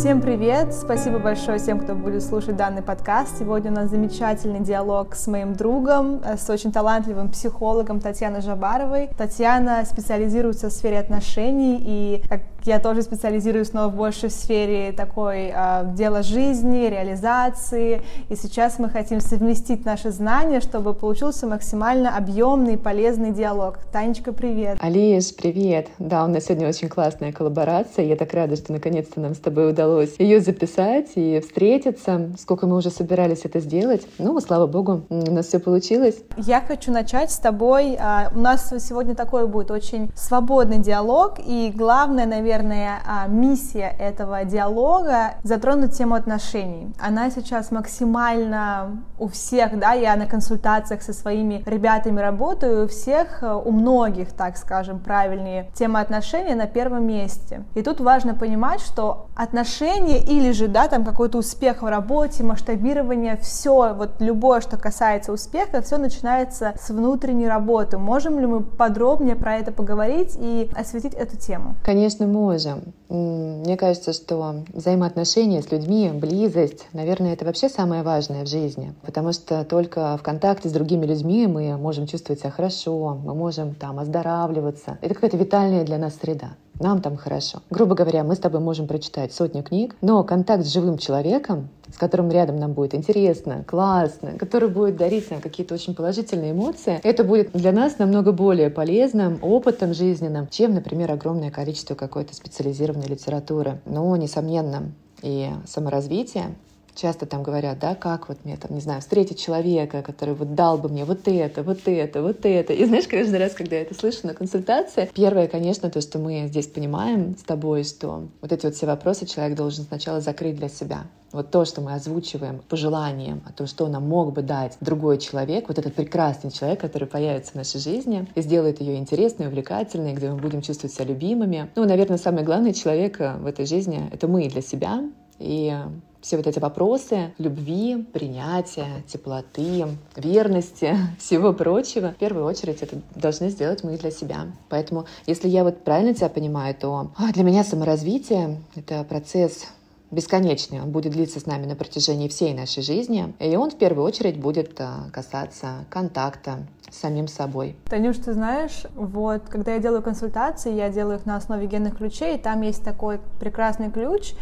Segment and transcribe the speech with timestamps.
[0.00, 0.72] Всем привет!
[0.72, 3.38] Спасибо большое всем, кто будет слушать данный подкаст.
[3.38, 9.10] Сегодня у нас замечательный диалог с моим другом, э, с очень талантливым психологом Татьяной Жабаровой.
[9.18, 15.52] Татьяна специализируется в сфере отношений и, как я тоже специализируюсь, но больше в сфере такой
[15.54, 18.02] э, дела жизни, реализации.
[18.28, 23.78] И сейчас мы хотим совместить наши знания, чтобы получился максимально объемный и полезный диалог.
[23.92, 24.78] Танечка, привет!
[24.80, 25.88] Алиш, привет!
[25.98, 28.04] Да, у нас сегодня очень классная коллаборация.
[28.04, 32.30] Я так рада, что наконец-то нам с тобой удалось ее записать и встретиться.
[32.38, 34.02] Сколько мы уже собирались это сделать.
[34.18, 36.16] Ну, слава богу, у нас все получилось.
[36.36, 37.96] Я хочу начать с тобой.
[37.98, 41.38] А, у нас сегодня такой будет очень свободный диалог.
[41.44, 46.92] И главное, наверное, наверное, а, миссия этого диалога затронуть тему отношений.
[46.98, 53.42] Она сейчас максимально у всех, да, я на консультациях со своими ребятами работаю, у всех,
[53.42, 57.62] э, у многих, так скажем, правильнее, тема отношений на первом месте.
[57.74, 63.36] И тут важно понимать, что отношения или же, да, там какой-то успех в работе, масштабирование,
[63.36, 67.98] все, вот любое, что касается успеха, все начинается с внутренней работы.
[67.98, 71.74] Можем ли мы подробнее про это поговорить и осветить эту тему?
[71.84, 72.94] Конечно, можем можем.
[73.08, 78.94] Мне кажется, что взаимоотношения с людьми, близость, наверное, это вообще самое важное в жизни.
[79.02, 83.74] Потому что только в контакте с другими людьми мы можем чувствовать себя хорошо, мы можем
[83.74, 84.98] там оздоравливаться.
[85.02, 87.60] Это какая-то витальная для нас среда нам там хорошо.
[87.70, 91.98] Грубо говоря, мы с тобой можем прочитать сотню книг, но контакт с живым человеком, с
[91.98, 97.24] которым рядом нам будет интересно, классно, который будет дарить нам какие-то очень положительные эмоции, это
[97.24, 103.80] будет для нас намного более полезным опытом жизненным, чем, например, огромное количество какой-то специализированной литературы.
[103.84, 104.92] Но, несомненно,
[105.22, 106.54] и саморазвитие
[106.94, 110.78] часто там говорят, да, как вот мне там, не знаю, встретить человека, который вот дал
[110.78, 112.72] бы мне вот это, вот это, вот это.
[112.72, 116.46] И знаешь, каждый раз, когда я это слышу на консультации, первое, конечно, то, что мы
[116.48, 120.68] здесь понимаем с тобой, что вот эти вот все вопросы человек должен сначала закрыть для
[120.68, 121.04] себя.
[121.32, 125.18] Вот то, что мы озвучиваем по желаниям, о том, что нам мог бы дать другой
[125.18, 130.14] человек, вот этот прекрасный человек, который появится в нашей жизни и сделает ее интересной, увлекательной,
[130.14, 131.70] где мы будем чувствовать себя любимыми.
[131.76, 135.04] Ну, наверное, самый главный человек в этой жизни— это мы для себя.
[135.38, 135.72] И
[136.20, 139.86] все вот эти вопросы любви, принятия, теплоты,
[140.16, 144.46] верности, всего прочего, в первую очередь это должны сделать мы для себя.
[144.68, 149.66] Поэтому, если я вот правильно тебя понимаю, то а, для меня саморазвитие— это процесс
[150.10, 154.04] бесконечный, он будет длиться с нами на протяжении всей нашей жизни, и он в первую
[154.04, 157.76] очередь будет а, касаться контакта с самим собой.
[157.88, 162.36] Танюш, ты знаешь, вот когда я делаю консультации, я делаю их на основе генных ключей,
[162.36, 164.32] и там есть такой прекрасный ключ,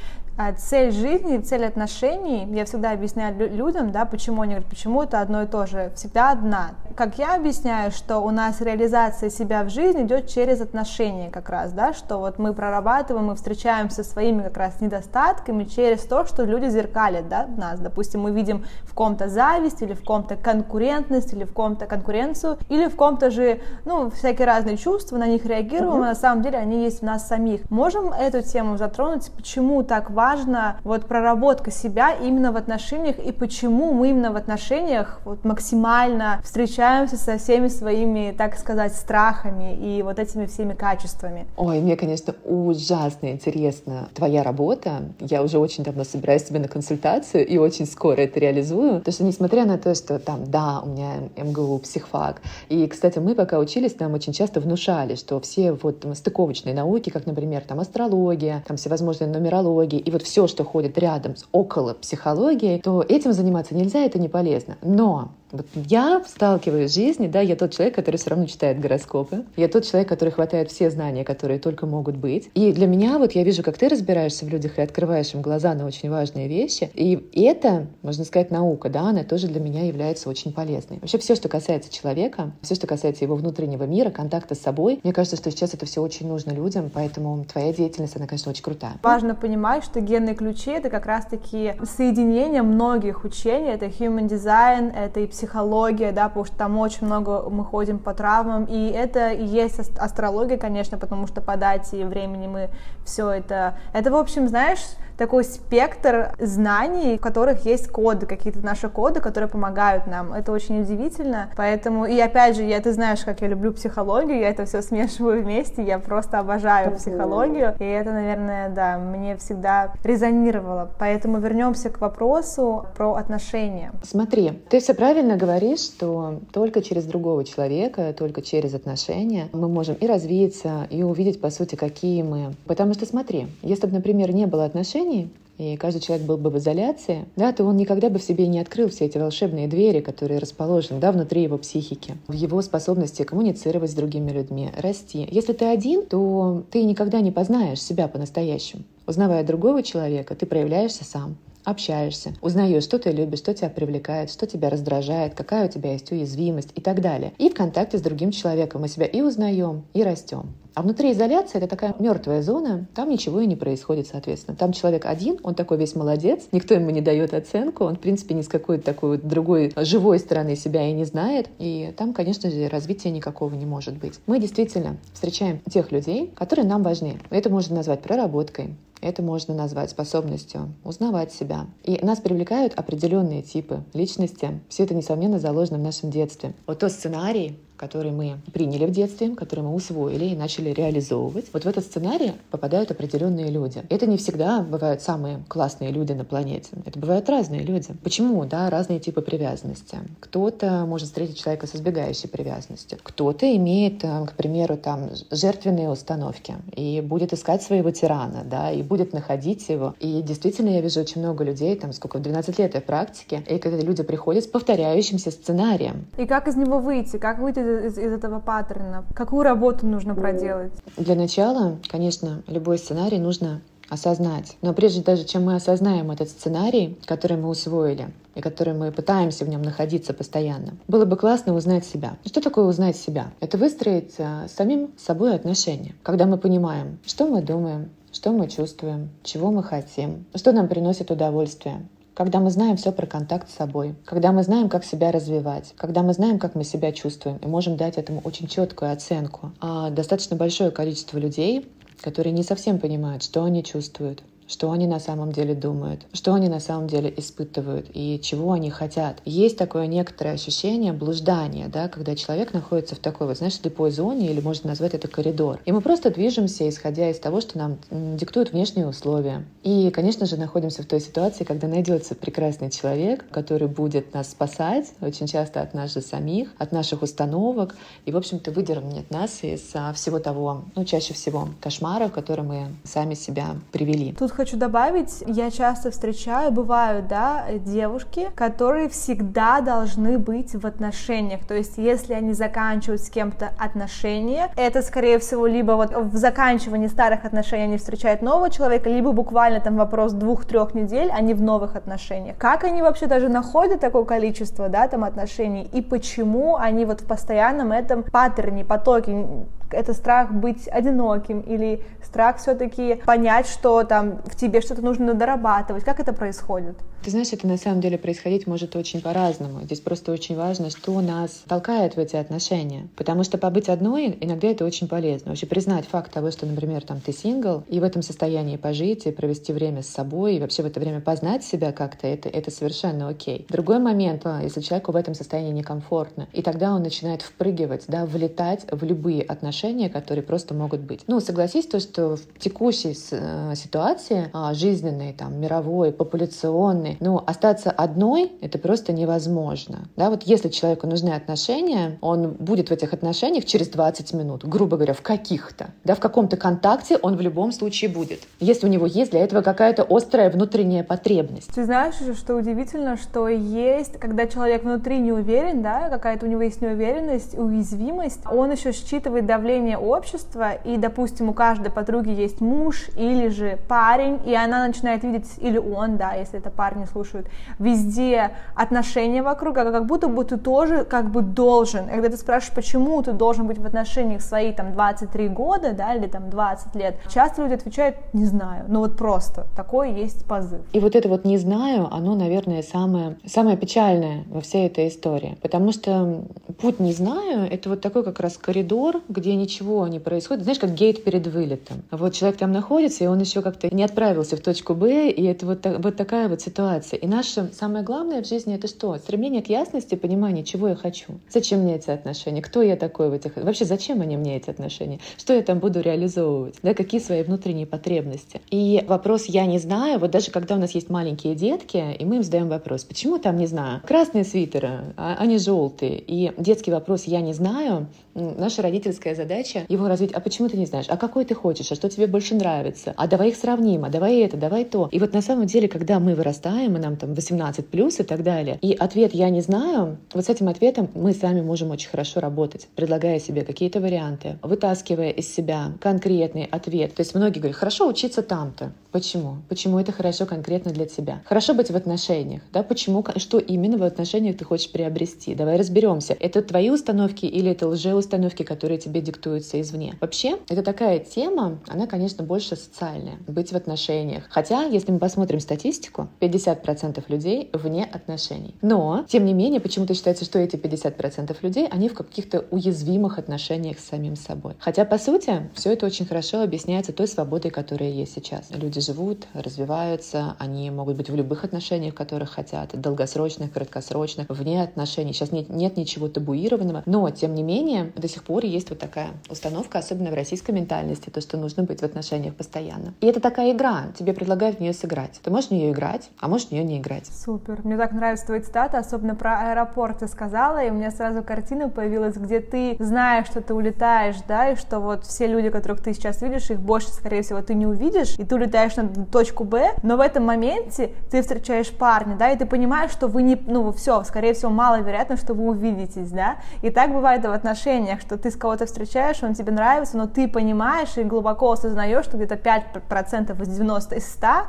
[0.56, 5.42] цель жизни, цель отношений, я всегда объясняю людям, да, почему они говорят, почему это одно
[5.42, 6.70] и то же, всегда одна.
[6.94, 11.72] Как я объясняю, что у нас реализация себя в жизни идет через отношения как раз,
[11.72, 16.44] да, что вот мы прорабатываем, мы встречаемся со своими как раз недостатками через то, что
[16.44, 17.80] люди зеркалят, да, нас.
[17.80, 22.86] Допустим, мы видим в ком-то зависть или в ком-то конкурентность или в ком-то конкуренцию или
[22.86, 26.04] в ком-то же, ну, всякие разные чувства, на них реагируем, uh-huh.
[26.04, 27.68] а на самом деле они есть в нас самих.
[27.70, 33.32] Можем эту тему затронуть, почему так важно важна вот проработка себя именно в отношениях и
[33.32, 40.02] почему мы именно в отношениях вот максимально встречаемся со всеми своими, так сказать, страхами и
[40.02, 41.46] вот этими всеми качествами.
[41.56, 44.90] Ой, мне, конечно, ужасно интересна твоя работа.
[45.20, 48.98] Я уже очень давно собираюсь тебе на консультацию и очень скоро это реализую.
[48.98, 53.34] Потому что несмотря на то, что там, да, у меня МГУ, психфак, и, кстати, мы
[53.34, 57.80] пока учились, нам очень часто внушали, что все вот там, стыковочные науки, как, например, там
[57.80, 63.32] астрология, там всевозможные нумерологии, и вот вот все, что ходит рядом около психологией, то этим
[63.32, 64.76] заниматься нельзя, это не полезно.
[64.82, 69.44] Но вот я сталкиваюсь в жизни, да, я тот человек, который все равно читает гороскопы.
[69.56, 72.50] Я тот человек, который хватает все знания, которые только могут быть.
[72.54, 75.74] И для меня, вот я вижу, как ты разбираешься в людях и открываешь им глаза
[75.74, 76.90] на очень важные вещи.
[76.94, 80.98] И это, можно сказать, наука, да, она тоже для меня является очень полезной.
[81.00, 85.12] Вообще все, что касается человека, все, что касается его внутреннего мира, контакта с собой, мне
[85.12, 88.94] кажется, что сейчас это все очень нужно людям, поэтому твоя деятельность, она, конечно, очень крутая.
[89.02, 93.68] Важно понимать, что генные ключи— это как раз-таки соединение многих учений.
[93.68, 98.12] Это human design, это и психология, да, потому что там очень много мы ходим по
[98.12, 102.70] травмам, и это и есть астрология, конечно, потому что по дате и времени мы
[103.04, 103.74] все это...
[103.92, 104.80] Это, в общем, знаешь,
[105.18, 110.32] такой спектр знаний, в которых есть коды, какие-то наши коды, которые помогают нам.
[110.32, 111.50] Это очень удивительно.
[111.56, 115.42] Поэтому, и опять же, я, ты знаешь, как я люблю психологию, я это все смешиваю
[115.42, 117.74] вместе, я просто обожаю психологию.
[117.80, 120.90] И это, наверное, да, мне всегда резонировало.
[120.98, 123.92] Поэтому вернемся к вопросу про отношения.
[124.04, 129.96] Смотри, ты все правильно говоришь, что только через другого человека, только через отношения мы можем
[129.96, 132.54] и развиться, и увидеть, по сути, какие мы.
[132.66, 136.50] Потому что смотри, если бы, например, не было отношений, отношений, и каждый человек был бы
[136.50, 140.00] в изоляции, да, то он никогда бы в себе не открыл все эти волшебные двери,
[140.00, 145.26] которые расположены да, внутри его психики, в его способности коммуницировать с другими людьми, расти.
[145.28, 148.84] Если ты один, то ты никогда не познаешь себя по-настоящему.
[149.06, 151.36] Узнавая другого человека, ты проявляешься сам
[151.68, 156.10] общаешься, узнаешь, что ты любишь, что тебя привлекает, что тебя раздражает, какая у тебя есть
[156.10, 157.32] уязвимость и так далее.
[157.38, 160.54] И в контакте с другим человеком мы себя и узнаем, и растем.
[160.78, 164.56] А внутри изоляции это такая мертвая зона, там ничего и не происходит, соответственно.
[164.56, 168.34] Там человек один, он такой весь молодец, никто ему не дает оценку, он, в принципе,
[168.34, 172.68] ни с какой-то такой другой живой стороны себя и не знает, и там, конечно же,
[172.68, 174.20] развития никакого не может быть.
[174.26, 177.18] Мы действительно встречаем тех людей, которые нам важны.
[177.30, 181.66] Это можно назвать проработкой, это можно назвать способностью узнавать себя.
[181.84, 184.60] И нас привлекают определенные типы личности.
[184.68, 186.54] Все это, несомненно, заложено в нашем детстве.
[186.66, 191.64] Вот тот сценарий, который мы приняли в детстве, который мы усвоили и начали реализовывать, вот
[191.64, 193.82] в этот сценарий попадают определенные люди.
[193.88, 196.70] Это не всегда бывают самые классные люди на планете.
[196.84, 197.94] Это бывают разные люди.
[198.02, 198.44] Почему?
[198.44, 199.98] Да, разные типы привязанности.
[200.20, 202.98] Кто-то может встретить человека с избегающей привязанностью.
[203.02, 208.82] Кто-то имеет, э, к примеру, там жертвенные установки и будет искать своего тирана, да, и
[208.82, 209.94] будет находить его.
[210.00, 213.80] И действительно, я вижу очень много людей, там, сколько, 12 лет в практике, и когда
[213.82, 216.06] люди приходят с повторяющимся сценарием.
[216.16, 217.16] И как из него выйти?
[217.18, 219.04] Как выйти из, из этого паттерна?
[219.14, 220.72] Какую работу нужно проделать?
[220.96, 224.56] Для начала, конечно, любой сценарий нужно осознать.
[224.62, 229.44] Но прежде даже, чем мы осознаем этот сценарий, который мы усвоили, и который мы пытаемся
[229.44, 232.16] в нем находиться постоянно, было бы классно узнать себя.
[232.24, 233.32] Что такое узнать себя?
[233.40, 235.94] Это выстроить а, с самим собой отношения.
[236.02, 241.10] Когда мы понимаем, что мы думаем, что мы чувствуем, чего мы хотим, что нам приносит
[241.10, 241.86] удовольствие,
[242.18, 246.02] когда мы знаем все про контакт с собой, когда мы знаем, как себя развивать, когда
[246.02, 249.52] мы знаем, как мы себя чувствуем и можем дать этому очень четкую оценку.
[249.60, 251.70] А достаточно большое количество людей,
[252.00, 256.48] которые не совсем понимают, что они чувствуют, что они на самом деле думают, что они
[256.48, 259.20] на самом деле испытывают и чего они хотят.
[259.24, 264.30] Есть такое некоторое ощущение блуждания, да, когда человек находится в такой, вот, знаешь, слепой зоне,
[264.30, 265.60] или можно назвать это коридор.
[265.66, 269.44] И мы просто движемся, исходя из того, что нам диктуют внешние условия.
[269.62, 274.92] И, конечно же, находимся в той ситуации, когда найдется прекрасный человек, который будет нас спасать,
[275.00, 279.62] очень часто от нас же самих, от наших установок, и, в общем-то, выдернет нас из
[279.74, 284.12] а, всего того, ну, чаще всего, кошмара, в который мы сами себя привели.
[284.12, 291.44] Тут хочу добавить, я часто встречаю, бывают, да, девушки, которые всегда должны быть в отношениях.
[291.44, 296.86] То есть, если они заканчивают с кем-то отношения, это, скорее всего, либо вот в заканчивании
[296.86, 301.74] старых отношений они встречают нового человека, либо буквально там вопрос двух-трех недель, они в новых
[301.74, 302.36] отношениях.
[302.38, 307.06] Как они вообще даже находят такое количество, да, там отношений, и почему они вот в
[307.06, 309.26] постоянном этом паттерне, потоке,
[309.70, 315.84] это страх быть одиноким или страх все-таки понять, что там в тебе что-то нужно дорабатывать.
[315.84, 316.76] Как это происходит?
[317.02, 319.62] Ты знаешь, это на самом деле происходить может очень по-разному.
[319.62, 322.88] Здесь просто очень важно, что нас толкает в эти отношения.
[322.96, 325.30] Потому что побыть одной иногда это очень полезно.
[325.30, 329.12] Вообще признать факт того, что, например, там ты сингл, и в этом состоянии пожить, и
[329.12, 333.08] провести время с собой, и вообще в это время познать себя как-то, это, это совершенно
[333.08, 333.46] окей.
[333.48, 338.06] Другой момент, а, если человеку в этом состоянии некомфортно, и тогда он начинает впрыгивать, да,
[338.06, 341.00] влетать в любые отношения, которые просто могут быть.
[341.06, 347.70] Ну, согласись, то, что в текущей э, ситуации а, жизненной, там, мировой, популяционной, ну, остаться
[347.70, 349.88] одной— это просто невозможно.
[349.96, 354.76] Да, вот если человеку нужны отношения, он будет в этих отношениях через 20 минут, грубо
[354.76, 355.70] говоря, в каких-то.
[355.84, 358.20] Да, в каком-то контакте он в любом случае будет.
[358.40, 361.54] Если у него есть для этого какая-то острая внутренняя потребность.
[361.54, 366.42] Ты знаешь, что удивительно, что есть, когда человек внутри не уверен, да, какая-то у него
[366.42, 372.88] есть неуверенность, уязвимость, он еще считывает давление общества, и, допустим, у каждой подруги есть муж
[372.96, 378.30] или же парень, и она начинает видеть, или он, да, если это парень, слушают, везде
[378.54, 381.86] отношения вокруг, а как будто бы ты тоже как бы должен.
[381.88, 385.94] И когда ты спрашиваешь, почему ты должен быть в отношениях свои там 23 года, да,
[385.94, 390.60] или там 20 лет, часто люди отвечают, не знаю, ну вот просто, такой есть позыв.
[390.72, 395.36] И вот это вот не знаю, оно, наверное, самое, самое печальное во всей этой истории,
[395.42, 396.24] потому что
[396.60, 400.74] путь не знаю, это вот такой как раз коридор, где ничего не происходит, знаешь, как
[400.74, 401.82] гейт перед вылетом.
[401.90, 405.46] Вот человек там находится, и он еще как-то не отправился в точку Б, и это
[405.46, 406.96] вот, вот такая вот ситуация ситуации.
[406.96, 408.96] И наше самое главное в жизни это что?
[408.98, 411.14] Стремление к ясности, понимание, чего я хочу.
[411.30, 412.42] Зачем мне эти отношения?
[412.42, 413.36] Кто я такой в этих...
[413.36, 415.00] Вообще, зачем они мне эти отношения?
[415.16, 416.56] Что я там буду реализовывать?
[416.62, 418.40] Да, какие свои внутренние потребности?
[418.50, 422.16] И вопрос «я не знаю», вот даже когда у нас есть маленькие детки, и мы
[422.16, 426.02] им задаем вопрос, почему там, не знаю, красные свитеры, а они желтые?
[426.06, 427.86] И детский вопрос «я не знаю»
[428.18, 430.12] наша родительская задача его развить.
[430.12, 430.86] А почему ты не знаешь?
[430.88, 431.70] А какой ты хочешь?
[431.70, 432.94] А что тебе больше нравится?
[432.96, 434.88] А давай их сравним, а давай это, давай то.
[434.90, 438.22] И вот на самом деле, когда мы вырастаем, и нам там 18 плюс и так
[438.22, 442.20] далее, и ответ «я не знаю», вот с этим ответом мы сами можем очень хорошо
[442.20, 446.94] работать, предлагая себе какие-то варианты, вытаскивая из себя конкретный ответ.
[446.94, 448.72] То есть многие говорят, хорошо учиться там-то.
[448.90, 449.36] Почему?
[449.48, 451.22] Почему это хорошо конкретно для тебя?
[451.26, 452.62] Хорошо быть в отношениях, да?
[452.62, 453.04] Почему?
[453.16, 455.34] Что именно в отношениях ты хочешь приобрести?
[455.34, 456.16] Давай разберемся.
[456.18, 458.07] Это твои установки или это лжеустановки,
[458.44, 459.96] которые тебе диктуются извне?
[460.00, 463.16] Вообще, это такая тема, она, конечно, больше социальная.
[463.26, 464.24] Быть в отношениях.
[464.30, 468.54] Хотя, если мы посмотрим статистику, 50% людей вне отношений.
[468.62, 473.78] Но, тем не менее, почему-то считается, что эти 50% людей, они в каких-то уязвимых отношениях
[473.78, 474.54] с самим собой.
[474.58, 478.50] Хотя, по сути, все это очень хорошо объясняется той свободой, которая есть сейчас.
[478.50, 485.12] Люди живут, развиваются, они могут быть в любых отношениях, которых хотят, долгосрочных, краткосрочных, вне отношений.
[485.12, 489.08] Сейчас нет, нет ничего табуированного, но, тем не менее, до сих пор есть вот такая
[489.28, 492.94] установка, особенно в российской ментальности, то, что нужно быть в отношениях постоянно.
[493.00, 495.20] И это такая игра, тебе предлагают в нее сыграть.
[495.22, 497.06] Ты можешь в нее играть, а можешь в нее не играть.
[497.06, 497.60] Супер.
[497.64, 501.68] Мне так нравится твоя цитата, особенно про аэропорт ты сказала, и у меня сразу картина
[501.68, 505.92] появилась, где ты знаешь, что ты улетаешь, да, и что вот все люди, которых ты
[505.92, 509.72] сейчас видишь, их больше, скорее всего, ты не увидишь, и ты улетаешь на точку Б,
[509.82, 513.72] но в этом моменте ты встречаешь парня, да, и ты понимаешь, что вы не, ну,
[513.72, 518.30] все, скорее всего, маловероятно, что вы увидитесь, да, и так бывает в отношениях, что ты
[518.30, 523.42] с кого-то встречаешь, он тебе нравится, но ты понимаешь и глубоко осознаешь, что где-то 5%
[523.42, 524.46] из 90 из 100, а,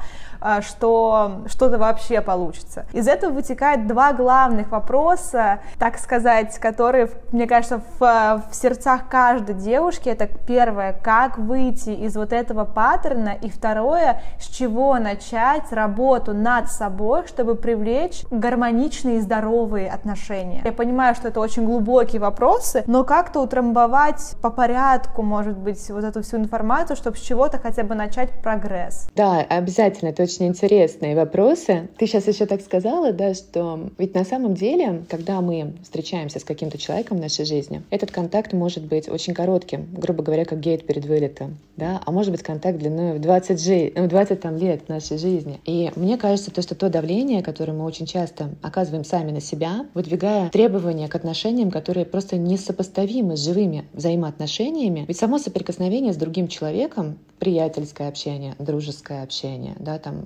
[0.61, 2.85] что что-то вообще получится.
[2.93, 9.55] Из этого вытекает два главных вопроса, так сказать, которые, мне кажется, в, в сердцах каждой
[9.55, 10.09] девушки.
[10.09, 16.71] Это первое, как выйти из вот этого паттерна, и второе, с чего начать работу над
[16.71, 20.61] собой, чтобы привлечь гармоничные и здоровые отношения.
[20.63, 26.03] Я понимаю, что это очень глубокие вопросы, но как-то утрамбовать по порядку, может быть, вот
[26.03, 29.07] эту всю информацию, чтобы с чего-то хотя бы начать прогресс.
[29.15, 31.89] Да, обязательно, это очень интересные вопросы.
[31.97, 36.43] Ты сейчас еще так сказала, да, что ведь на самом деле, когда мы встречаемся с
[36.43, 40.85] каким-то человеком в нашей жизни, этот контакт может быть очень коротким, грубо говоря, как гейт
[40.85, 44.87] перед вылетом, да, а может быть контакт длиной в 20, жи- в 20 там, лет
[44.87, 45.59] нашей жизни.
[45.65, 49.87] И мне кажется, то, что то давление, которое мы очень часто оказываем сами на себя,
[49.95, 56.47] выдвигая требования к отношениям, которые просто несопоставимы с живыми взаимоотношениями, ведь само соприкосновение с другим
[56.47, 60.23] человеком, приятельское общение, дружеское общение, да, там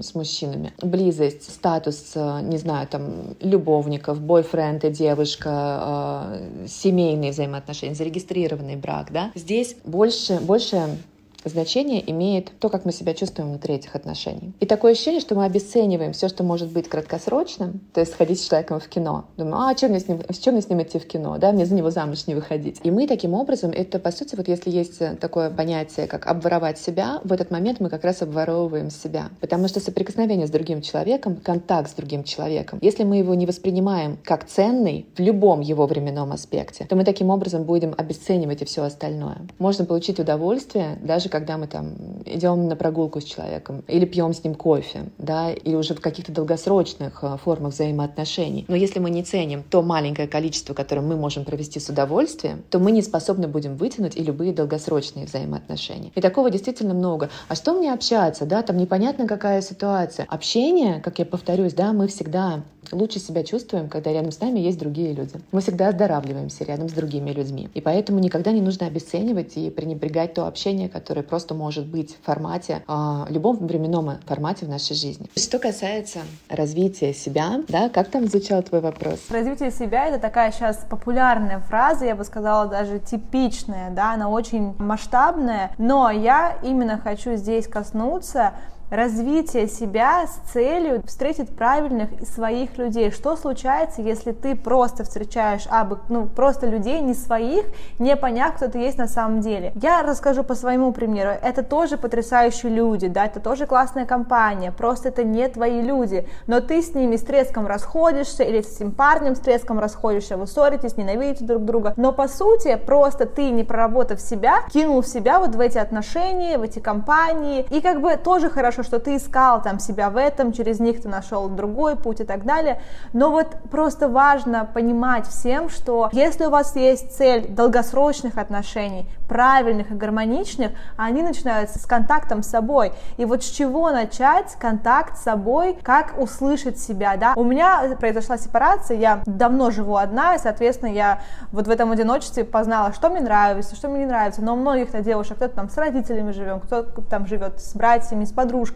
[0.00, 0.72] с мужчинами.
[0.82, 9.12] Близость, статус, э, не знаю, там, любовников, бойфренд и девушка, э, семейные взаимоотношения, зарегистрированный брак,
[9.12, 9.30] да.
[9.34, 10.98] Здесь больше, больше
[11.44, 14.52] значение имеет то, как мы себя чувствуем внутри этих отношений.
[14.60, 18.48] И такое ощущение, что мы обесцениваем все, что может быть краткосрочным, то есть сходить с
[18.48, 19.26] человеком в кино.
[19.36, 21.52] Думаю, а чем мне с ним, с чем мне с ним идти в кино, да,
[21.52, 22.80] мне за него замуж не выходить.
[22.82, 27.20] И мы таким образом, это по сути, вот если есть такое понятие, как обворовать себя,
[27.24, 29.30] в этот момент мы как раз обворовываем себя.
[29.40, 34.18] Потому что соприкосновение с другим человеком, контакт с другим человеком, если мы его не воспринимаем
[34.24, 38.82] как ценный в любом его временном аспекте, то мы таким образом будем обесценивать и все
[38.82, 39.38] остальное.
[39.58, 41.94] Можно получить удовольствие даже когда мы там
[42.24, 46.32] идем на прогулку с человеком или пьем с ним кофе, да, или уже в каких-то
[46.32, 48.64] долгосрочных э, формах взаимоотношений.
[48.68, 52.78] Но если мы не ценим то маленькое количество, которое мы можем провести с удовольствием, то
[52.78, 56.10] мы не способны будем вытянуть и любые долгосрочные взаимоотношения.
[56.14, 57.30] И такого действительно много.
[57.48, 60.26] А что мне общаться, да, там непонятно какая ситуация.
[60.28, 64.78] Общение, как я повторюсь, да, мы всегда лучше себя чувствуем, когда рядом с нами есть
[64.78, 65.34] другие люди.
[65.52, 67.68] Мы всегда оздоравливаемся рядом с другими людьми.
[67.74, 72.24] И поэтому никогда не нужно обесценивать и пренебрегать то общение, которое просто может быть в
[72.24, 75.28] формате, э, любом временном формате в нашей жизни.
[75.36, 79.20] Что касается развития себя, да, как там звучал твой вопрос?
[79.30, 84.74] Развитие себя— это такая сейчас популярная фраза, я бы сказала, даже типичная, да, она очень
[84.78, 88.52] масштабная, но я именно хочу здесь коснуться
[88.90, 93.10] развитие себя с целью встретить правильных и своих людей.
[93.10, 97.66] Что случается, если ты просто встречаешь абы, ну, просто людей не своих,
[97.98, 99.72] не поняв, кто ты есть на самом деле?
[99.80, 101.30] Я расскажу по своему примеру.
[101.30, 106.60] Это тоже потрясающие люди, да, это тоже классная компания, просто это не твои люди, но
[106.60, 110.96] ты с ними с треском расходишься или с этим парнем с треском расходишься, вы ссоритесь,
[110.96, 115.60] ненавидите друг друга, но по сути просто ты, не проработав себя, кинул себя вот в
[115.60, 119.80] эти отношения, в эти компании, и как бы тоже хорошо хорошо, что ты искал там
[119.80, 122.80] себя в этом, через них ты нашел другой путь и так далее,
[123.12, 129.90] но вот просто важно понимать всем, что если у вас есть цель долгосрочных отношений, правильных
[129.90, 132.92] и гармоничных, они начинаются с контактом с собой.
[133.18, 137.34] И вот с чего начать контакт с собой, как услышать себя, да?
[137.36, 141.20] У меня произошла сепарация, я давно живу одна, и, соответственно, я
[141.52, 145.00] вот в этом одиночестве познала, что мне нравится, что мне не нравится, но у многих-то
[145.00, 148.67] девушек, кто-то там с родителями живет, кто-то там живет с братьями, с подружками.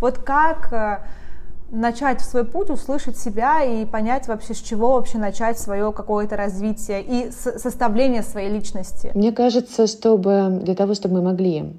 [0.00, 1.00] Вот как э,
[1.70, 6.36] начать в свой путь, услышать себя и понять вообще, с чего вообще начать свое какое-то
[6.36, 9.10] развитие и составление своей личности.
[9.14, 11.72] Мне кажется, чтобы для того, чтобы мы могли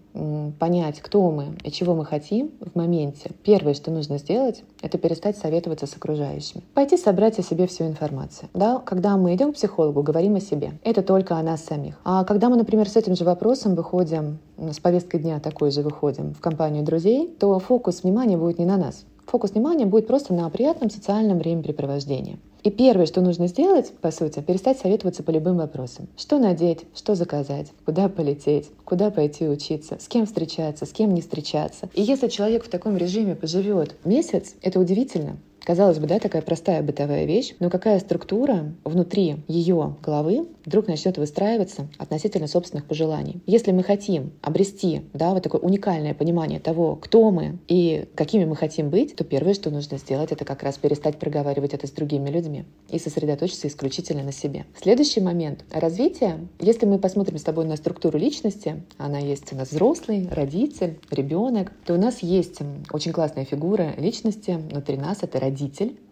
[0.60, 5.38] понять, кто мы и чего мы хотим в моменте, первое, что нужно сделать, это перестать
[5.38, 6.63] советоваться с окружающими.
[6.74, 8.50] Пойти собрать о себе всю информацию.
[8.53, 8.79] Да?
[8.79, 10.74] Когда мы идем к психологу, говорим о себе.
[10.84, 12.00] Это только о нас самих.
[12.03, 16.34] А когда мы, например, с этим же вопросом выходим, с повесткой дня такой же выходим
[16.34, 20.50] в компанию друзей, то фокус внимания будет не на нас, Фокус внимания будет просто на
[20.50, 22.39] приятном социальном времяпрепровождении.
[22.63, 26.07] И первое, что нужно сделать, по сути, перестать советоваться по любым вопросам.
[26.17, 31.21] Что надеть, что заказать, куда полететь, куда пойти учиться, с кем встречаться, с кем не
[31.21, 31.89] встречаться.
[31.93, 35.38] И если человек в таком режиме поживет месяц, это удивительно.
[35.69, 41.19] Казалось бы, да, такая простая бытовая вещь, но какая структура внутри ее головы вдруг начнет
[41.19, 43.43] выстраиваться относительно собственных пожеланий.
[43.45, 48.55] Если мы хотим обрести да, вот такое уникальное понимание того, кто мы и какими мы
[48.55, 52.31] хотим быть, то первое, что нужно сделать, это как раз перестать проговаривать это с другими
[52.31, 54.65] людьми и сосредоточиться исключительно на себе.
[54.81, 56.47] Следующий момент— развитие.
[56.59, 61.71] Если мы посмотрим с тобой на структуру личности, она есть у нас взрослый, родитель, ребенок,
[61.85, 62.57] то у нас есть
[62.91, 65.59] очень классная фигура личности внутри нас— это родитель.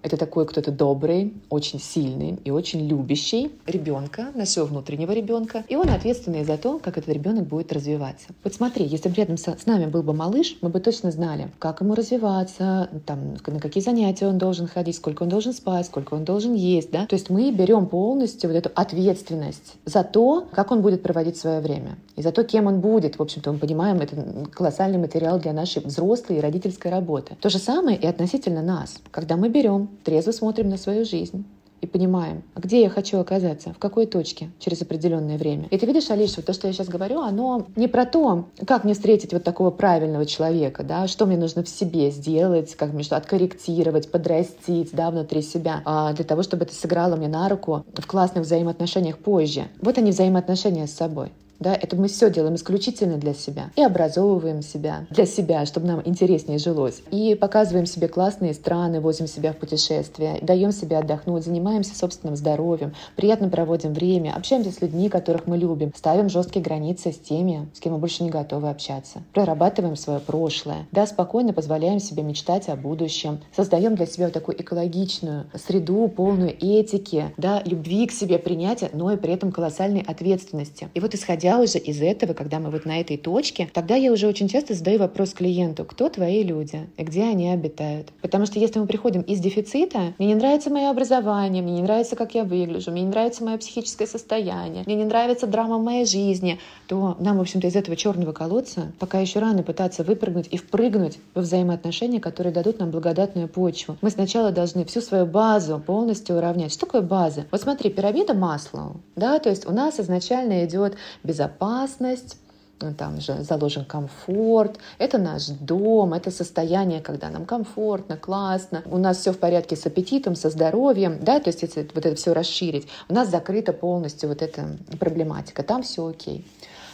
[0.04, 5.66] Это такой кто-то добрый, очень сильный и очень любящий ребенка, нашего внутреннего ребенка.
[5.68, 8.27] И он ответственный за то, как этот ребенок будет развиваться.
[8.44, 11.82] Вот смотри, если бы рядом с нами был бы малыш, мы бы точно знали, как
[11.82, 16.24] ему развиваться, там, на какие занятия он должен ходить, сколько он должен спать, сколько он
[16.24, 16.92] должен есть.
[16.92, 17.06] Да?
[17.06, 21.60] То есть мы берем полностью вот эту ответственность за то, как он будет проводить свое
[21.60, 21.98] время.
[22.17, 23.19] И за то, кем он будет.
[23.19, 24.15] В общем-то, мы понимаем, это
[24.51, 27.38] колоссальный материал для нашей взрослой и родительской работы.
[27.39, 28.97] То же самое и относительно нас.
[29.12, 31.45] Когда мы берем трезво смотрим на свою жизнь
[31.79, 35.67] и понимаем, а где я хочу оказаться, в какой точке через определенное время.
[35.69, 38.83] И ты видишь, Алиш, вот то, что я сейчас говорю, оно не про то, как
[38.83, 43.03] мне встретить вот такого правильного человека, да, что мне нужно в себе сделать, как мне
[43.03, 47.85] что откорректировать, подрастить, да, внутри себя, а для того, чтобы это сыграло мне на руку
[47.94, 49.65] в классных взаимоотношениях позже.
[49.79, 51.31] Вот они взаимоотношения с собой.
[51.59, 53.72] Да, это мы все делаем исключительно для себя.
[53.75, 57.01] И образовываем себя для себя, чтобы нам интереснее жилось.
[57.11, 62.93] И показываем себе классные страны, возим себя в путешествия, даем себе отдохнуть, занимаемся собственным здоровьем,
[63.15, 67.79] приятно проводим время, общаемся с людьми, которых мы любим, ставим жесткие границы с теми, с
[67.79, 72.75] кем мы больше не готовы общаться, прорабатываем свое прошлое, да, спокойно позволяем себе мечтать о
[72.75, 78.89] будущем, создаем для себя вот такую экологичную среду, полную этики, да, любви к себе, принятия,
[78.93, 80.89] но и при этом колоссальной ответственности.
[80.93, 84.12] И вот исходя исходя уже из этого, когда мы вот на этой точке, тогда я
[84.12, 88.10] уже очень часто задаю вопрос клиенту, кто твои люди и где они обитают.
[88.22, 92.16] Потому что если мы приходим из дефицита, мне не нравится мое образование, мне не нравится,
[92.16, 96.05] как я выгляжу, мне не нравится мое психическое состояние, мне не нравится драма в моей
[96.05, 100.57] жизни, то нам, в общем-то, из этого черного колодца пока еще рано пытаться выпрыгнуть и
[100.57, 103.98] впрыгнуть во взаимоотношения, которые дадут нам благодатную почву.
[104.01, 106.74] Мы сначала должны всю свою базу полностью уравнять.
[106.74, 107.46] Что такое база?
[107.51, 112.37] Вот смотри, пирамида масла, да, то есть у нас изначально идет без безопасность,
[112.81, 118.97] ну, там же заложен комфорт, это наш дом, это состояние, когда нам комфортно, классно, у
[118.97, 122.33] нас все в порядке с аппетитом, со здоровьем, да, то есть если вот это все
[122.33, 126.45] расширить, у нас закрыта полностью вот эта проблематика, там все окей.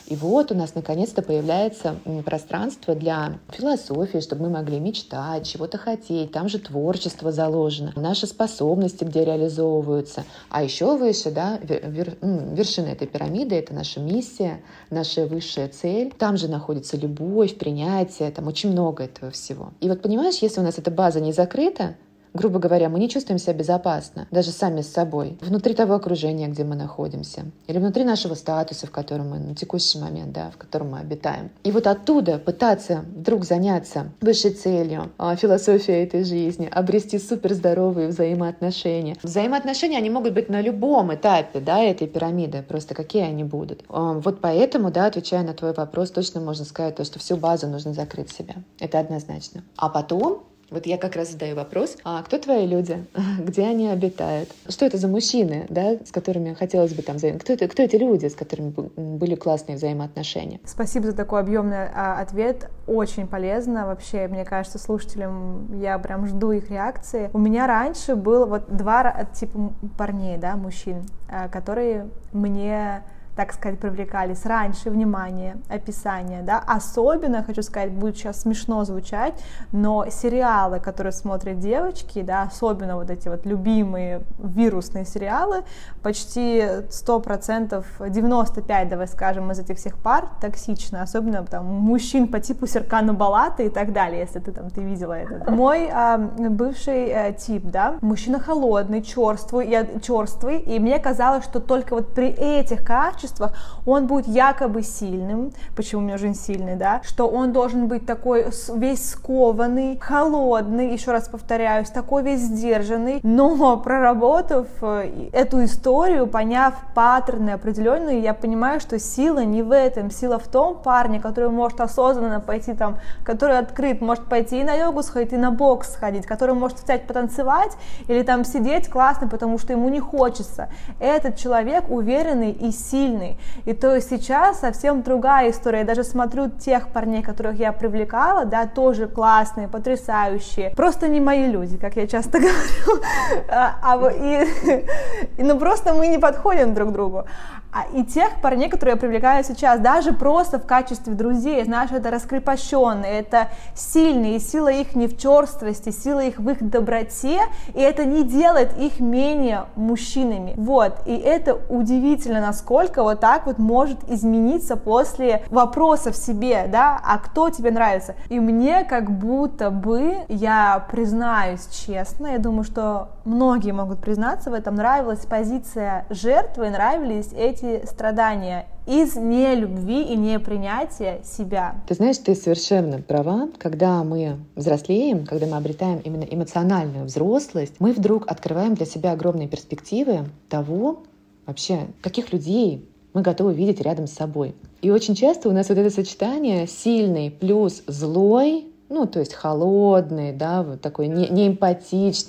[0.08, 6.32] И вот у нас наконец-то появляется пространство для философии, чтобы мы могли мечтать, чего-то хотеть.
[6.32, 10.26] Там же творчество заложено, наши способности, где реализовываются.
[10.50, 16.14] А еще выше, да, вер, вершина этой пирамиды— это наша миссия, наша высшая цель.
[16.18, 19.72] Там же находится любовь, принятие, там очень много этого всего.
[19.80, 21.96] И вот понимаешь, если у нас эта база не закрыта,
[22.34, 26.64] грубо говоря, мы не чувствуем себя безопасно, даже сами с собой, внутри того окружения, где
[26.64, 30.92] мы находимся, или внутри нашего статуса, в котором мы на текущий момент, да, в котором
[30.92, 31.50] мы обитаем.
[31.64, 39.16] И вот оттуда пытаться вдруг заняться высшей целью, а, философией этой жизни, обрести суперздоровые взаимоотношения.
[39.22, 43.84] Взаимоотношения, они могут быть на любом этапе, да, этой пирамиды, просто какие они будут.
[43.90, 47.68] А, вот поэтому, да, отвечая на твой вопрос, точно можно сказать то, что всю базу
[47.68, 48.56] нужно закрыть себя.
[48.80, 49.64] Это однозначно.
[49.76, 53.06] А потом Вот я как раз задаю вопрос, а кто твои люди?
[53.40, 54.50] Где они обитают?
[54.68, 57.40] Что это за мужчины, да, с которыми хотелось бы там взаим...
[57.40, 60.60] Кто, это, кто эти люди, с которыми были классные взаимоотношения?
[60.66, 62.70] Спасибо за такой объемный а, ответ.
[62.88, 63.86] Очень полезно.
[63.86, 67.30] Вообще, мне кажется, слушателям я прям жду их реакции.
[67.34, 73.04] У меня раньше было вот два типа парней, да, мужчин, а, которые мне
[73.36, 79.34] так сказать, привлекались раньше, внимание, описание, да, особенно, хочу сказать, будет сейчас смешно звучать,
[79.72, 85.64] но сериалы, которые смотрят девочки, да, особенно вот эти вот любимые вирусные сериалы,
[86.04, 92.68] почти 100%, 95, давай скажем, из этих всех пар токсичны, особенно там мужчин по типу
[92.68, 95.50] Серкана Балата и так далее, если ты там, ты видела это.
[95.50, 101.60] Мой а, бывший а, тип, да, мужчина холодный, черствый, я черствый, и мне казалось, что
[101.60, 103.54] только вот при этих качествах качествах,
[103.86, 108.48] он будет якобы сильным, почему у меня жизнь сильный, да, что он должен быть такой
[108.76, 116.74] весь скованный, холодный, еще раз повторяюсь, такой весь сдержанный, но проработав э, эту историю, поняв
[116.94, 121.80] паттерны определенные, я понимаю, что сила не в этом, сила в том парне, который может
[121.80, 126.26] осознанно пойти там, который открыт, может пойти и на йогу сходить, и на бокс сходить,
[126.26, 127.72] который может взять потанцевать
[128.08, 130.70] или там сидеть классно, потому что ему не хочется.
[131.00, 133.38] Этот человек уверенный и сильный, сильный.
[133.66, 135.80] И то есть сейчас совсем другая история.
[135.80, 140.72] Я даже смотрю тех парней, которых я привлекала, да, тоже классные, потрясающие.
[140.76, 143.04] Просто не мои люди, как я часто говорю.
[143.50, 144.12] А, а,
[145.38, 147.26] и, ну просто мы не подходим друг другу.
[147.74, 152.12] А и тех парней, которые я привлекаю сейчас, даже просто в качестве друзей, знаешь, это
[152.12, 157.42] раскрепощенные, это сильные, и сила их не в черствости, сила их в их доброте,
[157.74, 160.54] и это не делает их менее мужчинами.
[160.56, 167.02] Вот, и это удивительно, насколько вот так вот может измениться после вопроса в себе, да,
[167.04, 168.14] а кто тебе нравится.
[168.30, 174.54] И мне как будто бы, я признаюсь честно, я думаю, что многие могут признаться в
[174.54, 181.82] этом, нравилась позиция жертвы, нравились эти эти страдания из нелюбви и непринятия себя.
[181.88, 183.50] Ты знаешь, ты совершенно права.
[183.58, 189.48] Когда мы взрослеем, когда мы обретаем именно эмоциональную взрослость, мы вдруг открываем для себя огромные
[189.48, 191.04] перспективы того,
[191.46, 194.56] вообще, каких людей мы готовы видеть рядом с собой.
[194.82, 200.32] И очень часто у нас вот это сочетание сильный плюс злой ну, то есть холодный,
[200.32, 201.28] да, вот такой не,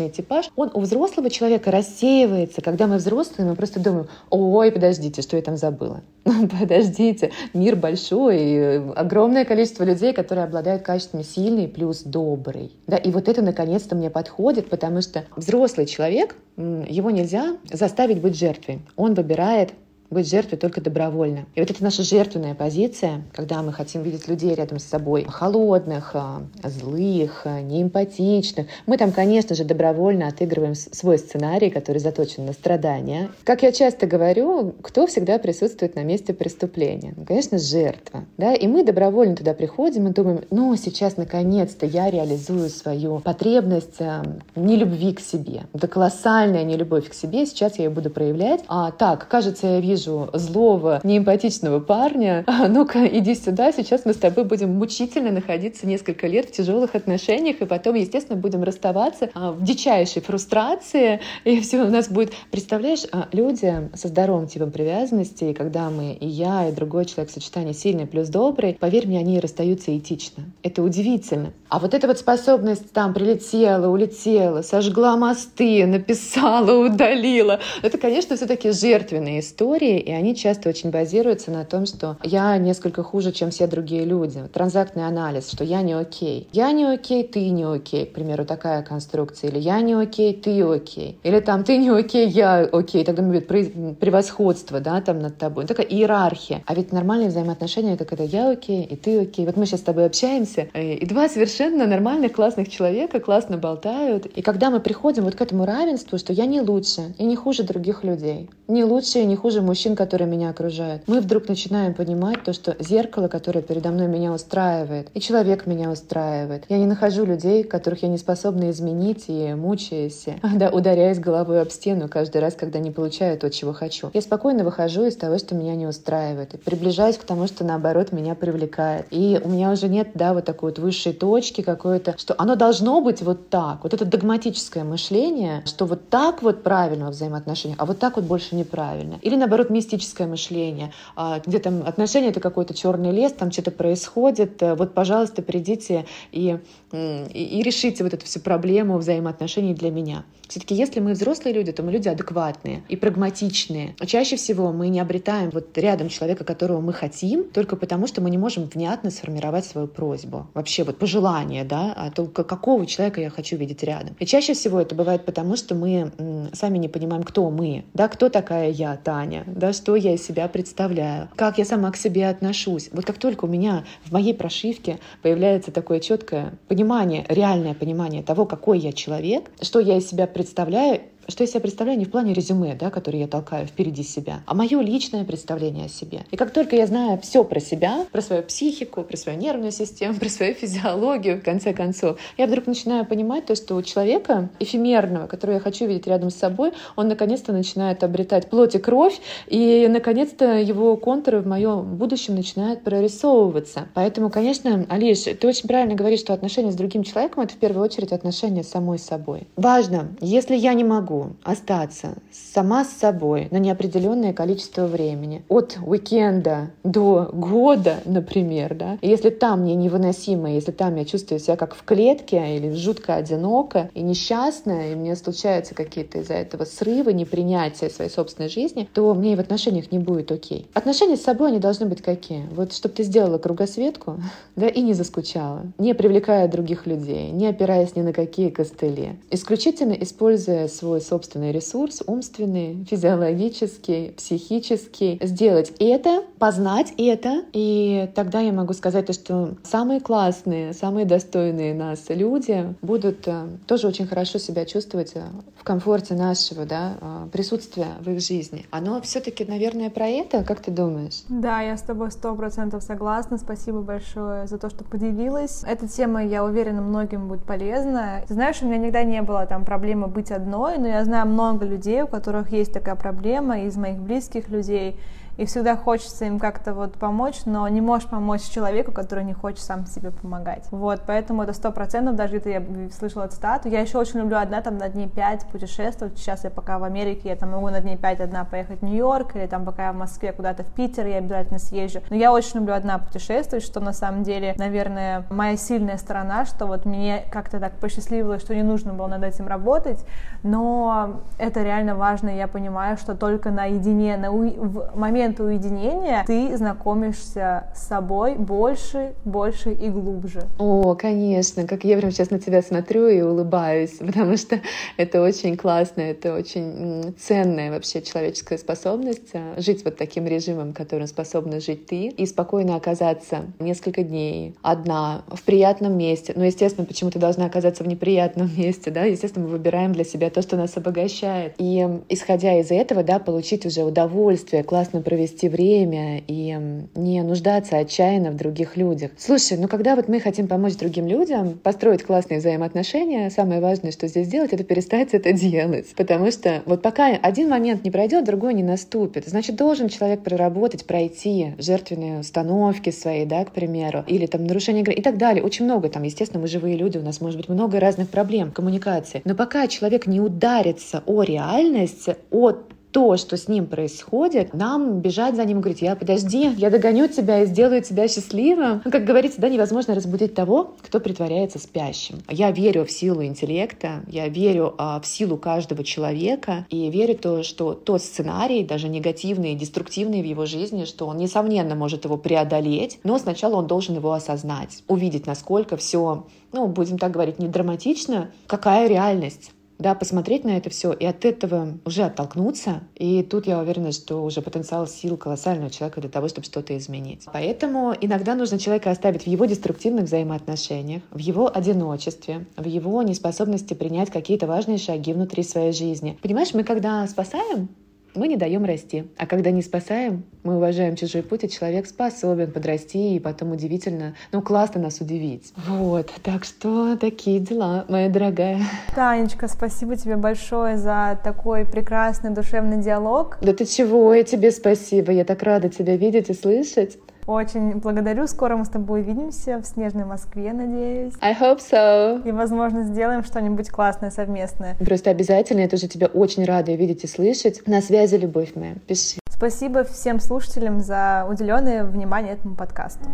[0.08, 2.62] типаж, он у взрослого человека рассеивается.
[2.62, 6.02] Когда мы взрослые, мы просто думаем, ой, подождите, что я там забыла?
[6.60, 12.72] подождите, мир большой, огромное количество людей, которые обладают качествами сильный плюс добрый.
[12.86, 18.38] Да, и вот это наконец-то мне подходит, потому что взрослый человек, его нельзя заставить быть
[18.38, 18.80] жертвой.
[18.96, 19.74] Он выбирает
[20.14, 21.46] быть жертвой только добровольно.
[21.54, 26.12] И вот это наша жертвенная позиция, когда мы хотим видеть людей рядом с собой, холодных,
[26.14, 28.66] а, злых, а, неэмпатичных.
[28.86, 33.30] Мы там, конечно же, добровольно отыгрываем свой сценарий, который заточен на страдания.
[33.44, 37.14] Как я часто говорю, кто всегда присутствует на месте преступления?
[37.16, 38.24] Ну, конечно, жертва.
[38.38, 38.54] Да?
[38.54, 44.22] И мы добровольно туда приходим и думаем, ну, сейчас наконец-то я реализую свою потребность а,
[44.54, 45.64] нелюбви к себе.
[45.72, 48.62] Это колоссальная нелюбовь к себе, сейчас я ее буду проявлять.
[48.68, 54.12] А так, кажется, я вижу вижу злого, неэмпатичного парня, а, ну-ка, иди сюда, сейчас мы
[54.12, 59.30] с тобой будем мучительно находиться несколько лет в тяжелых отношениях, и потом, естественно, будем расставаться
[59.34, 62.32] а, в дичайшей фрустрации, и все у нас будет...
[62.50, 67.34] Представляешь, а, люди со здоровым типом привязанности, когда мы, и я, и другой человек в
[67.34, 70.44] сочетании сильный плюс добрый, поверь мне, они расстаются этично.
[70.62, 71.52] Это удивительно.
[71.68, 78.70] А вот эта вот способность там прилетела, улетела, сожгла мосты, написала, удалила, это, конечно, все-таки
[78.70, 83.66] жертвенные истории, и они часто очень базируются на том, что я несколько хуже, чем все
[83.66, 84.40] другие люди.
[84.52, 86.48] Транзактный анализ, что я не окей.
[86.52, 88.06] Я не окей, ты не окей.
[88.06, 89.50] К примеру, такая конструкция.
[89.50, 91.18] Или я не окей, ты окей.
[91.22, 93.04] Или там ты не окей, я окей.
[93.04, 95.66] Тогда будет превосходство, да, там над тобой.
[95.66, 96.62] Такая иерархия.
[96.66, 99.46] А ведь нормальные взаимоотношения, как это я окей, и ты окей.
[99.46, 104.26] Вот мы сейчас с тобой общаемся, э, и два совершенно нормальных, классных человека классно болтают.
[104.26, 107.62] И когда мы приходим вот к этому равенству, что я не лучше и не хуже
[107.62, 111.94] других людей, не лучше и не хуже мужчин, мужчин, которые меня окружают, мы вдруг начинаем
[111.94, 116.62] понимать то, что зеркало, которое передо мной меня устраивает, и человек меня устраивает.
[116.68, 121.70] Я не нахожу людей, которых я не способна изменить и мучаясь, да, ударяясь головой об
[121.70, 124.10] стену каждый раз, когда не получаю то, чего хочу.
[124.14, 128.12] Я спокойно выхожу из того, что меня не устраивает, и приближаюсь к тому, что наоборот
[128.12, 129.06] меня привлекает.
[129.10, 133.00] И у меня уже нет, да, вот такой вот высшей точки какой-то, что оно должно
[133.00, 133.82] быть вот так.
[133.82, 138.24] Вот это догматическое мышление, что вот так вот правильно во взаимоотношениях, а вот так вот
[138.24, 139.18] больше неправильно.
[139.24, 143.70] Или наоборот, наоборот, мистическое мышление, а, где там отношения— это какой-то черный лес, там что-то
[143.70, 146.58] происходит, э, вот, пожалуйста, придите и,
[146.92, 150.24] и, и решите вот эту всю проблему взаимоотношений для меня.
[150.48, 153.96] Все-таки если мы взрослые люди, то мы люди адекватные и прагматичные.
[154.06, 158.30] Чаще всего мы не обретаем вот рядом человека, которого мы хотим, только потому, что мы
[158.30, 160.46] не можем внятно сформировать свою просьбу.
[160.54, 164.16] Вообще вот пожелание, да, а только какого человека я хочу видеть рядом.
[164.18, 166.12] И чаще всего это бывает потому, что мы
[166.52, 170.48] сами не понимаем, кто мы, да, кто такая я, Таня, да, что я из себя
[170.48, 172.90] представляю, как я сама к себе отношусь.
[172.92, 178.46] Вот как только у меня в моей прошивке появляется такое четкое понимание, реальное понимание того,
[178.46, 182.34] какой я человек, что я из себя представляю, что я себе представляю не в плане
[182.34, 186.24] резюме, да, который я толкаю впереди себя, а мое личное представление о себе.
[186.30, 190.14] И как только я знаю все про себя, про свою психику, про свою нервную систему,
[190.20, 195.26] про свою физиологию, в конце концов, я вдруг начинаю понимать то, что у человека эфемерного,
[195.26, 199.86] которого я хочу видеть рядом с собой, он наконец-то начинает обретать плоть и кровь, и
[199.88, 203.88] наконец-то его контуры в моем будущем начинают прорисовываться.
[203.94, 207.84] Поэтому, конечно, Алиш, ты очень правильно говоришь, что отношения с другим человеком— это в первую
[207.84, 209.46] очередь отношения с самой собой.
[209.56, 215.44] Важно, если я не могу могу остаться сама с собой на неопределенное количество времени.
[215.48, 221.38] От уикенда до года, например, да, и если там мне невыносимо, если там я чувствую
[221.38, 226.64] себя как в клетке или жутко одиноко и несчастная, и мне случаются какие-то из-за этого
[226.64, 230.66] срывы, непринятия своей собственной жизни, то мне и в отношениях не будет окей.
[230.74, 232.46] Отношения с собой, они должны быть какие?
[232.54, 234.20] Вот чтобы ты сделала кругосветку,
[234.56, 239.16] да, и не заскучала, не привлекая других людей, не опираясь ни на какие костыли.
[239.30, 248.52] Исключительно используя свой собственный ресурс, умственный, физиологический, психический, сделать это, познать это, и тогда я
[248.52, 254.38] могу сказать то, что самые классные, самые достойные нас люди будут э, тоже очень хорошо
[254.38, 255.22] себя чувствовать э,
[255.56, 258.66] в комфорте нашего да, э, присутствия в их жизни.
[258.70, 261.22] Оно все-таки, наверное, про это, как ты думаешь?
[261.28, 263.38] Да, я с тобой сто процентов согласна.
[263.38, 265.64] Спасибо большое за то, что поделилась.
[265.66, 268.22] Эта тема, я уверена, многим будет полезна.
[268.28, 271.66] Ты знаешь, у меня никогда не было там проблемы быть одной, но я знаю много
[271.66, 274.96] людей, у которых есть такая проблема, из моих близких людей,
[275.36, 279.60] и всегда хочется им как-то вот помочь, но не можешь помочь человеку, который не хочет
[279.60, 280.66] сам себе помогать.
[280.70, 283.68] Вот, поэтому это сто процентов, даже где-то я слышала цитату.
[283.68, 286.18] Я еще очень люблю одна там на дней пять путешествовать.
[286.18, 289.36] Сейчас я пока в Америке, я там могу на дней пять одна поехать в Нью-Йорк,
[289.36, 292.00] или там пока я в Москве куда-то в Питер, я обязательно съезжу.
[292.10, 296.66] Но я очень люблю одна путешествовать, что на самом деле, наверное, моя сильная сторона, что
[296.66, 300.04] вот мне как-то так посчастливилось, что не нужно было над этим работать,
[300.42, 304.44] но это реально важно, я понимаю, что только наедине, на у...
[304.44, 310.42] в момент момент уединения ты знакомишься с собой больше, больше и глубже.
[310.58, 314.60] О, конечно, как я прям сейчас на тебя смотрю и улыбаюсь, потому что
[314.96, 321.06] это очень классно, это очень ценная вообще человеческая способность а, жить вот таким режимом, которым
[321.06, 326.32] способна жить ты, и спокойно оказаться несколько дней одна в приятном месте.
[326.36, 329.04] Ну, естественно, почему ты должна оказаться в неприятном месте, да?
[329.04, 331.54] Естественно, мы выбираем для себя то, что нас обогащает.
[331.58, 336.58] И исходя из этого, да, получить уже удовольствие, классно провести провести время и
[336.96, 339.12] не нуждаться отчаянно в других людях.
[339.16, 344.08] Слушай, ну когда вот мы хотим помочь другим людям, построить классные взаимоотношения, самое важное, что
[344.08, 345.94] здесь делать, это перестать это делать.
[345.96, 349.28] Потому что вот пока один момент не пройдет, другой не наступит.
[349.28, 355.02] Значит, должен человек проработать, пройти жертвенные установки свои, да, к примеру, или там нарушение и
[355.02, 355.44] так далее.
[355.44, 359.22] Очень много там, естественно, мы живые люди, у нас может быть много разных проблем коммуникации.
[359.24, 365.34] Но пока человек не ударится о реальность, от то, что с ним происходит, нам бежать
[365.34, 368.82] за ним и говорить, я подожди, я догоню тебя и сделаю тебя счастливым.
[368.82, 372.22] Как говорится, да, невозможно разбудить того, кто притворяется спящим.
[372.30, 377.42] Я верю в силу интеллекта, я верю а, в силу каждого человека и верю то,
[377.42, 383.00] что тот сценарий, даже негативный, деструктивный в его жизни, что он, несомненно, может его преодолеть,
[383.02, 388.30] но сначала он должен его осознать, увидеть, насколько все, ну, будем так говорить, не драматично,
[388.46, 392.82] какая реальность да, посмотреть на это все и от этого уже оттолкнуться.
[392.94, 397.26] И тут я уверена, что уже потенциал сил колоссального человека для того, чтобы что-то изменить.
[397.32, 403.74] Поэтому иногда нужно человека оставить в его деструктивных взаимоотношениях, в его одиночестве, в его неспособности
[403.74, 406.18] принять какие-то важные шаги внутри своей жизни.
[406.22, 407.68] Понимаешь, мы когда спасаем,
[408.14, 409.04] мы не даем расти.
[409.18, 414.14] А когда не спасаем, мы уважаем чужой путь, и человек способен подрасти и потом удивительно,
[414.32, 415.52] ну, классно нас удивить.
[415.66, 418.60] Вот, так что такие дела, моя дорогая.
[418.94, 423.38] Танечка, спасибо тебе большое за такой прекрасный душевный диалог.
[423.40, 426.98] Да ты чего, я тебе спасибо, я так рада тебя видеть и слышать.
[427.26, 428.26] Очень благодарю.
[428.26, 431.14] Скоро мы с тобой увидимся в снежной Москве, надеюсь.
[431.20, 432.26] I hope so.
[432.26, 434.76] И, возможно, сделаем что-нибудь классное совместное.
[434.76, 435.60] Просто обязательно.
[435.60, 437.66] Я тоже тебя очень рада видеть и слышать.
[437.66, 438.74] На связи, любовь моя.
[438.86, 439.20] Пиши.
[439.28, 443.08] Спасибо всем слушателям за уделенное внимание этому подкасту.